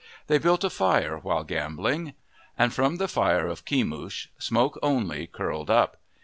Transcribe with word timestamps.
They 0.25 0.39
built 0.39 0.63
a 0.63 0.71
fire 0.71 1.15
while 1.19 1.43
gambling. 1.43 2.13
And 2.57 2.73
from 2.73 2.95
the 2.95 3.07
fire 3.07 3.45
of 3.45 3.65
Kemush 3.65 4.29
smoke 4.39 4.79
only 4.81 5.27
curled 5.27 5.69
up. 5.69 5.97